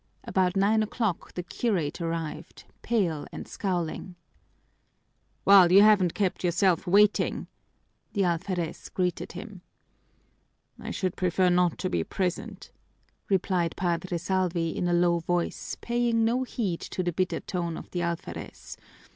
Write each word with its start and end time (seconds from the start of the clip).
About 0.23 0.57
nine 0.57 0.81
o'clock 0.81 1.35
the 1.35 1.43
curate 1.43 2.01
arrived, 2.01 2.63
pale 2.81 3.27
and 3.31 3.47
scowling. 3.47 4.15
"Well, 5.45 5.71
you 5.71 5.83
haven't 5.83 6.15
kept 6.15 6.43
yourself 6.43 6.87
waiting!" 6.87 7.45
the 8.13 8.23
alferez 8.25 8.89
greeted 8.89 9.33
him. 9.33 9.61
"I 10.79 10.89
should 10.89 11.15
prefer 11.15 11.51
not 11.51 11.77
to 11.77 11.89
be 11.91 12.03
present," 12.03 12.71
replied 13.29 13.75
Padre 13.77 14.17
Salvi 14.17 14.75
in 14.75 14.87
a 14.87 14.93
low 14.93 15.19
voice, 15.19 15.77
paying 15.81 16.25
no 16.25 16.41
heed 16.45 16.79
to 16.81 17.03
the 17.03 17.13
bitter 17.13 17.39
tone 17.41 17.77
of 17.77 17.91
the 17.91 18.01
alferez. 18.01 18.77